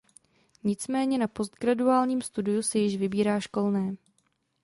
Nicméně 0.63 1.17
na 1.17 1.27
postgraduálním 1.27 2.21
studiu 2.21 2.61
se 2.61 2.79
již 2.79 2.97
vybírá 2.97 3.39
školné. 3.39 3.95